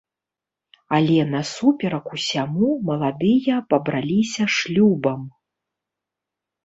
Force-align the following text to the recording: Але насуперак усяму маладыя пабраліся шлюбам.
Але 0.99 1.17
насуперак 1.33 2.05
усяму 2.17 2.69
маладыя 2.89 3.55
пабраліся 3.75 4.43
шлюбам. 4.59 5.21